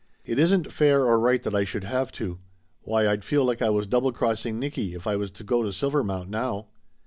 [0.25, 2.39] It isn't fair or right that I should have to.
[2.81, 5.69] Why, I'd feel like I was double crossing Nicky if I was to go to
[5.71, 6.69] Silvermount now."